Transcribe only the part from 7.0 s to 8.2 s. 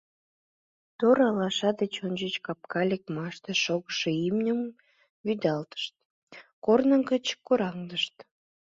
гыч кораҥдышт.